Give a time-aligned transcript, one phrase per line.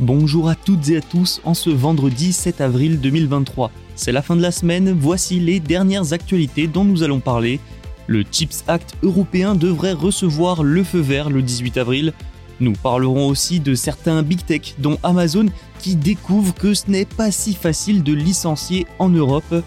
[0.00, 3.70] Bonjour à toutes et à tous en ce vendredi 7 avril 2023.
[3.94, 7.60] C'est la fin de la semaine, voici les dernières actualités dont nous allons parler.
[8.06, 12.12] Le Chips Act européen devrait recevoir le feu vert le 18 avril.
[12.60, 15.46] Nous parlerons aussi de certains big tech dont Amazon
[15.78, 19.64] qui découvrent que ce n'est pas si facile de licencier en Europe.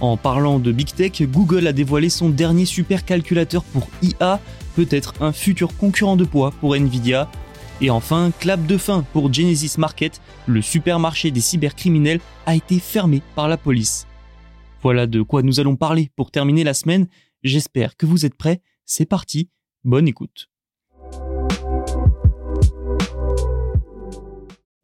[0.00, 4.38] En parlant de big tech, Google a dévoilé son dernier supercalculateur pour IA,
[4.76, 7.28] peut-être un futur concurrent de poids pour Nvidia.
[7.84, 13.22] Et enfin, clap de fin pour Genesis Market, le supermarché des cybercriminels a été fermé
[13.34, 14.06] par la police.
[14.82, 17.08] Voilà de quoi nous allons parler pour terminer la semaine.
[17.42, 18.62] J'espère que vous êtes prêts.
[18.84, 19.48] C'est parti.
[19.82, 20.48] Bonne écoute.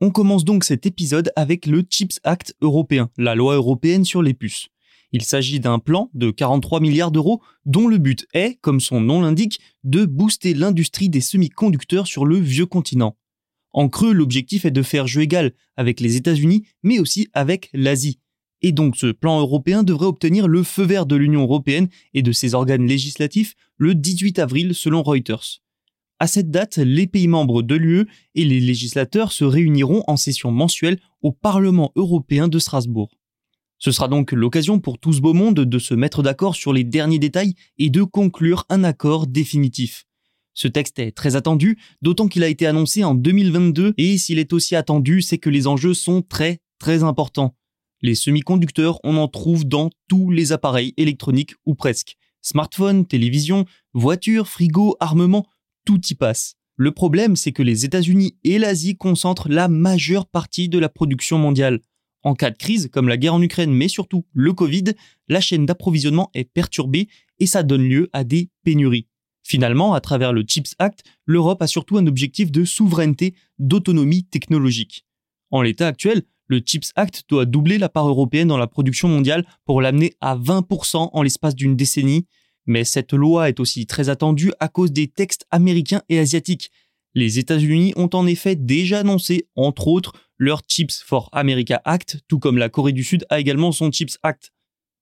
[0.00, 4.34] On commence donc cet épisode avec le Chips Act européen, la loi européenne sur les
[4.34, 4.70] puces.
[5.12, 9.22] Il s'agit d'un plan de 43 milliards d'euros dont le but est, comme son nom
[9.22, 13.16] l'indique, de booster l'industrie des semi-conducteurs sur le vieux continent.
[13.72, 18.18] En creux, l'objectif est de faire jeu égal avec les États-Unis, mais aussi avec l'Asie.
[18.60, 22.32] Et donc ce plan européen devrait obtenir le feu vert de l'Union européenne et de
[22.32, 25.60] ses organes législatifs le 18 avril selon Reuters.
[26.18, 30.50] À cette date, les pays membres de l'UE et les législateurs se réuniront en session
[30.50, 33.17] mensuelle au Parlement européen de Strasbourg.
[33.78, 36.84] Ce sera donc l'occasion pour tout ce beau monde de se mettre d'accord sur les
[36.84, 40.04] derniers détails et de conclure un accord définitif.
[40.54, 44.52] Ce texte est très attendu, d'autant qu'il a été annoncé en 2022 et s'il est
[44.52, 47.54] aussi attendu, c'est que les enjeux sont très très importants.
[48.02, 52.16] Les semi-conducteurs, on en trouve dans tous les appareils électroniques ou presque.
[52.42, 55.46] Smartphones, télévision, voitures, frigo, armement,
[55.84, 56.54] tout y passe.
[56.76, 61.38] Le problème, c'est que les États-Unis et l'Asie concentrent la majeure partie de la production
[61.38, 61.80] mondiale.
[62.28, 64.84] En cas de crise, comme la guerre en Ukraine, mais surtout le Covid,
[65.28, 67.08] la chaîne d'approvisionnement est perturbée
[67.38, 69.06] et ça donne lieu à des pénuries.
[69.42, 75.06] Finalement, à travers le CHIPS Act, l'Europe a surtout un objectif de souveraineté, d'autonomie technologique.
[75.50, 79.46] En l'état actuel, le CHIPS Act doit doubler la part européenne dans la production mondiale
[79.64, 82.26] pour l'amener à 20% en l'espace d'une décennie,
[82.66, 86.70] mais cette loi est aussi très attendue à cause des textes américains et asiatiques.
[87.18, 92.38] Les États-Unis ont en effet déjà annoncé, entre autres, leur Chips for America Act, tout
[92.38, 94.52] comme la Corée du Sud a également son Chips Act.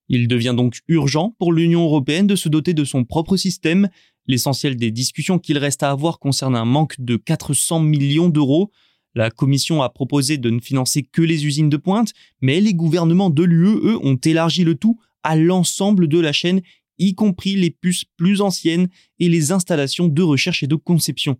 [0.08, 3.90] Il devient donc urgent pour l'Union européenne de se doter de son propre système.
[4.26, 8.70] L'essentiel des discussions qu'il reste à avoir concerne un manque de 400 millions d'euros.
[9.14, 13.28] La Commission a proposé de ne financer que les usines de pointe, mais les gouvernements
[13.28, 16.62] de l'UE, eux, ont élargi le tout à l'ensemble de la chaîne,
[16.96, 18.88] y compris les puces plus anciennes
[19.18, 21.36] et les installations de recherche et de conception.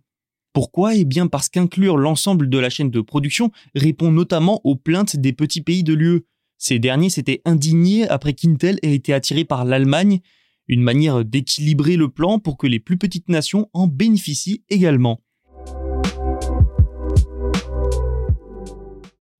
[0.53, 0.95] Pourquoi?
[0.95, 5.33] Eh bien parce qu'inclure l'ensemble de la chaîne de production répond notamment aux plaintes des
[5.33, 6.21] petits pays de l'UE.
[6.57, 10.19] Ces derniers s'étaient indignés après qu'Intel ait été attiré par l'Allemagne,
[10.67, 15.21] une manière d'équilibrer le plan pour que les plus petites nations en bénéficient également.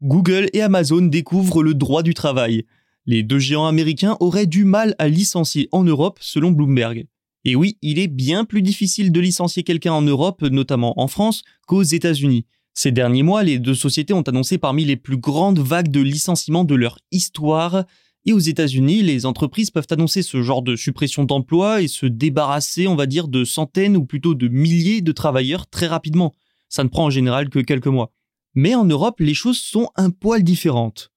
[0.03, 2.65] Google et Amazon découvrent le droit du travail.
[3.07, 7.07] Les deux géants américains auraient du mal à licencier en Europe selon Bloomberg.
[7.45, 11.43] Et oui, il est bien plus difficile de licencier quelqu'un en Europe, notamment en France,
[11.67, 12.45] qu'aux États-Unis.
[12.73, 16.63] Ces derniers mois, les deux sociétés ont annoncé parmi les plus grandes vagues de licenciements
[16.63, 17.85] de leur histoire.
[18.25, 22.87] Et aux États-Unis, les entreprises peuvent annoncer ce genre de suppression d'emplois et se débarrasser,
[22.87, 26.35] on va dire, de centaines ou plutôt de milliers de travailleurs très rapidement.
[26.69, 28.11] Ça ne prend en général que quelques mois.
[28.53, 31.11] Mais en Europe, les choses sont un poil différentes.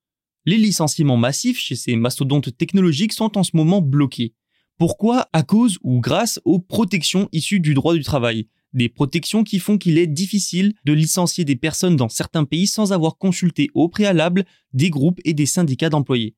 [0.47, 4.33] Les licenciements massifs chez ces mastodontes technologiques sont en ce moment bloqués.
[4.81, 5.29] Pourquoi?
[5.35, 8.49] À cause ou grâce aux protections issues du droit du travail.
[8.73, 12.91] Des protections qui font qu'il est difficile de licencier des personnes dans certains pays sans
[12.95, 16.35] avoir consulté au préalable des groupes et des syndicats d'employés.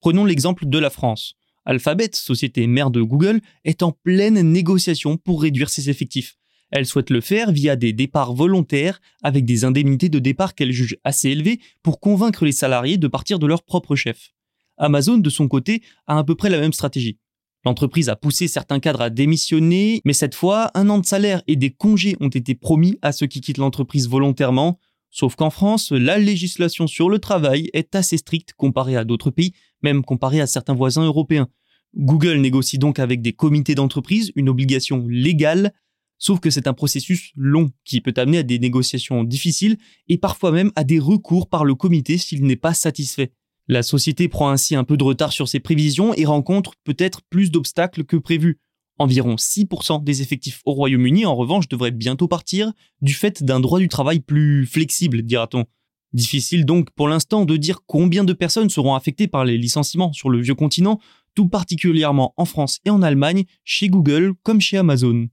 [0.00, 1.34] Prenons l'exemple de la France.
[1.66, 6.38] Alphabet, société mère de Google, est en pleine négociation pour réduire ses effectifs.
[6.70, 10.96] Elle souhaite le faire via des départs volontaires avec des indemnités de départ qu'elle juge
[11.04, 14.32] assez élevées pour convaincre les salariés de partir de leur propre chef.
[14.78, 17.18] Amazon, de son côté, a à peu près la même stratégie.
[17.64, 21.54] L'entreprise a poussé certains cadres à démissionner, mais cette fois, un an de salaire et
[21.54, 24.80] des congés ont été promis à ceux qui quittent l'entreprise volontairement.
[25.10, 29.52] Sauf qu'en France, la législation sur le travail est assez stricte comparée à d'autres pays,
[29.82, 31.48] même comparée à certains voisins européens.
[31.94, 35.72] Google négocie donc avec des comités d'entreprise une obligation légale,
[36.18, 39.76] sauf que c'est un processus long qui peut amener à des négociations difficiles
[40.08, 43.32] et parfois même à des recours par le comité s'il n'est pas satisfait.
[43.68, 47.50] La société prend ainsi un peu de retard sur ses prévisions et rencontre peut-être plus
[47.50, 48.58] d'obstacles que prévu.
[48.98, 53.78] Environ 6% des effectifs au Royaume-Uni, en revanche, devraient bientôt partir du fait d'un droit
[53.78, 55.64] du travail plus flexible, dira-t-on.
[56.12, 60.28] Difficile donc pour l'instant de dire combien de personnes seront affectées par les licenciements sur
[60.28, 61.00] le vieux continent,
[61.34, 65.28] tout particulièrement en France et en Allemagne, chez Google comme chez Amazon.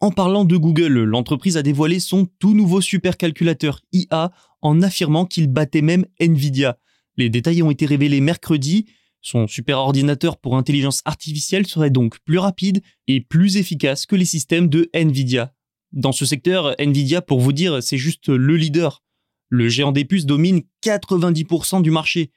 [0.00, 4.30] En parlant de Google, l'entreprise a dévoilé son tout nouveau supercalculateur IA
[4.62, 6.78] en affirmant qu'il battait même Nvidia.
[7.16, 8.86] Les détails ont été révélés mercredi.
[9.20, 14.68] Son superordinateur pour intelligence artificielle serait donc plus rapide et plus efficace que les systèmes
[14.68, 15.52] de Nvidia.
[15.90, 19.02] Dans ce secteur, Nvidia, pour vous dire, c'est juste le leader.
[19.48, 22.30] Le géant des puces domine 90% du marché.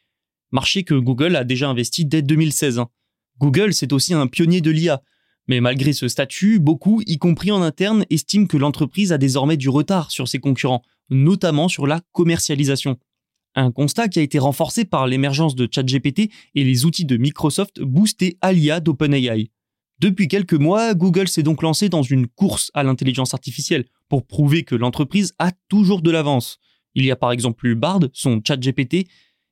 [0.51, 2.81] Marché que Google a déjà investi dès 2016.
[3.37, 5.03] Google, c'est aussi un pionnier de l'IA.
[5.51, 9.67] Mais malgré ce statut, beaucoup, y compris en interne, estiment que l'entreprise a désormais du
[9.67, 12.95] retard sur ses concurrents, notamment sur la commercialisation.
[13.55, 17.81] Un constat qui a été renforcé par l'émergence de ChatGPT et les outils de Microsoft
[17.81, 19.51] boostés à l'IA d'OpenAI.
[19.99, 24.63] Depuis quelques mois, Google s'est donc lancé dans une course à l'intelligence artificielle pour prouver
[24.63, 26.59] que l'entreprise a toujours de l'avance.
[26.95, 29.05] Il y a par exemple Bard, son ChatGPT,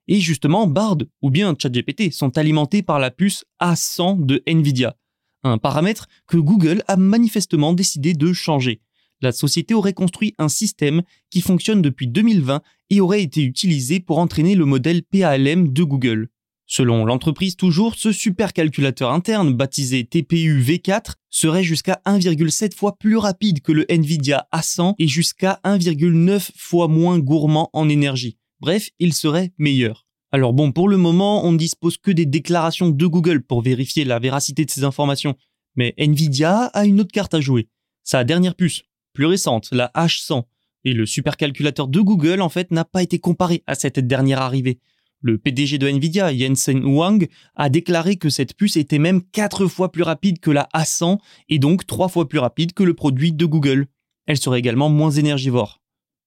[0.07, 4.95] et justement Bard ou bien ChatGPT sont alimentés par la puce A100 de Nvidia,
[5.43, 8.81] un paramètre que Google a manifestement décidé de changer.
[9.21, 14.19] La société aurait construit un système qui fonctionne depuis 2020 et aurait été utilisé pour
[14.19, 16.29] entraîner le modèle PALM de Google.
[16.71, 23.61] Selon l'entreprise toujours, ce supercalculateur interne, baptisé TPU V4, serait jusqu'à 1,7 fois plus rapide
[23.61, 28.37] que le Nvidia A100 et jusqu'à 1,9 fois moins gourmand en énergie.
[28.59, 30.08] Bref, il serait meilleur.
[30.31, 34.05] Alors bon, pour le moment, on ne dispose que des déclarations de Google pour vérifier
[34.05, 35.35] la véracité de ces informations.
[35.75, 37.67] Mais Nvidia a une autre carte à jouer.
[38.03, 38.83] Sa dernière puce,
[39.13, 40.43] plus récente, la H100,
[40.83, 44.79] et le supercalculateur de Google en fait n'a pas été comparé à cette dernière arrivée.
[45.21, 49.91] Le PDG de Nvidia, Jensen Huang, a déclaré que cette puce était même 4 fois
[49.91, 51.17] plus rapide que la A100
[51.49, 53.87] et donc 3 fois plus rapide que le produit de Google.
[54.27, 55.81] Elle serait également moins énergivore.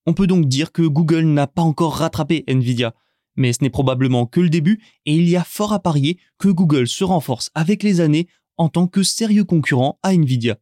[0.05, 2.93] On peut donc dire que Google n'a pas encore rattrapé Nvidia,
[3.35, 6.49] mais ce n'est probablement que le début et il y a fort à parier que
[6.49, 8.27] Google se renforce avec les années
[8.57, 10.57] en tant que sérieux concurrent à Nvidia.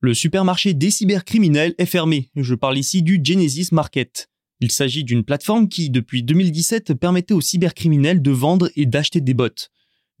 [0.00, 2.30] Le supermarché des cybercriminels est fermé.
[2.36, 4.28] Je parle ici du Genesis Market.
[4.60, 9.34] Il s'agit d'une plateforme qui, depuis 2017, permettait aux cybercriminels de vendre et d'acheter des
[9.34, 9.48] bots.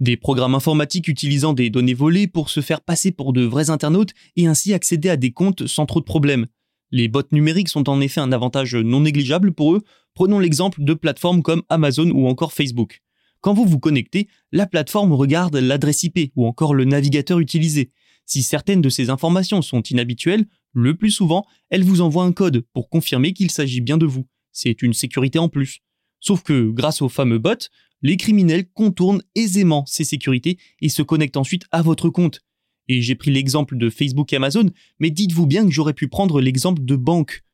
[0.00, 4.14] Des programmes informatiques utilisant des données volées pour se faire passer pour de vrais internautes
[4.36, 6.46] et ainsi accéder à des comptes sans trop de problèmes.
[6.90, 9.82] Les bots numériques sont en effet un avantage non négligeable pour eux.
[10.14, 13.02] Prenons l'exemple de plateformes comme Amazon ou encore Facebook.
[13.40, 17.92] Quand vous vous connectez, la plateforme regarde l'adresse IP ou encore le navigateur utilisé
[18.28, 22.60] si certaines de ces informations sont inhabituelles, le plus souvent, elle vous envoie un code
[22.74, 24.26] pour confirmer qu'il s'agit bien de vous.
[24.52, 25.78] C'est une sécurité en plus.
[26.20, 27.70] Sauf que, grâce aux fameux bots,
[28.02, 32.42] les criminels contournent aisément ces sécurités et se connectent ensuite à votre compte.
[32.88, 36.40] Et j'ai pris l'exemple de Facebook et Amazon, mais dites-vous bien que j'aurais pu prendre
[36.40, 37.44] l'exemple de banque.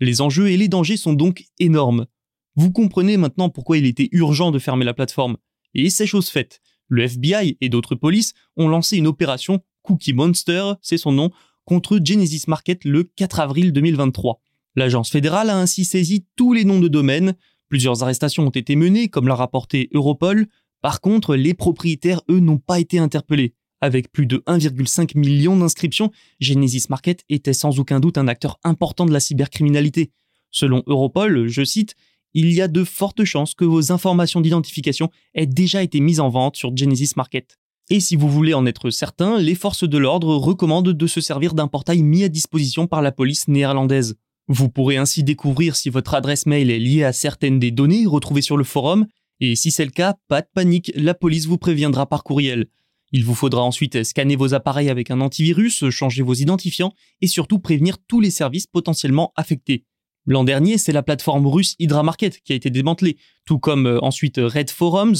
[0.00, 2.06] Les enjeux et les dangers sont donc énormes.
[2.56, 5.36] Vous comprenez maintenant pourquoi il était urgent de fermer la plateforme.
[5.74, 6.60] Et c'est chose faite.
[6.88, 11.30] Le FBI et d'autres polices ont lancé une opération Cookie Monster, c'est son nom,
[11.64, 14.40] contre Genesis Market le 4 avril 2023.
[14.74, 17.34] L'agence fédérale a ainsi saisi tous les noms de domaine.
[17.68, 20.46] Plusieurs arrestations ont été menées, comme l'a rapporté Europol.
[20.80, 23.54] Par contre, les propriétaires, eux, n'ont pas été interpellés.
[23.82, 29.06] Avec plus de 1,5 million d'inscriptions, Genesis Market était sans aucun doute un acteur important
[29.06, 30.12] de la cybercriminalité.
[30.52, 31.96] Selon Europol, je cite,
[32.32, 36.28] il y a de fortes chances que vos informations d'identification aient déjà été mises en
[36.28, 37.58] vente sur Genesis Market.
[37.90, 41.52] Et si vous voulez en être certain, les forces de l'ordre recommandent de se servir
[41.52, 44.14] d'un portail mis à disposition par la police néerlandaise.
[44.46, 48.42] Vous pourrez ainsi découvrir si votre adresse mail est liée à certaines des données retrouvées
[48.42, 49.06] sur le forum,
[49.40, 52.68] et si c'est le cas, pas de panique, la police vous préviendra par courriel.
[53.12, 57.58] Il vous faudra ensuite scanner vos appareils avec un antivirus, changer vos identifiants et surtout
[57.58, 59.84] prévenir tous les services potentiellement affectés.
[60.24, 63.98] L'an dernier, c'est la plateforme russe Hydra Market qui a été démantelée, tout comme euh,
[64.00, 65.16] ensuite Red Forums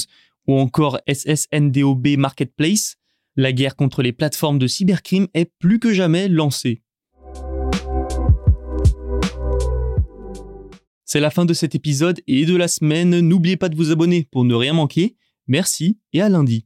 [0.47, 2.95] ou encore SSNDOB Marketplace,
[3.35, 6.81] la guerre contre les plateformes de cybercrime est plus que jamais lancée.
[11.05, 13.19] C'est la fin de cet épisode et de la semaine.
[13.19, 15.15] N'oubliez pas de vous abonner pour ne rien manquer.
[15.47, 16.65] Merci et à lundi.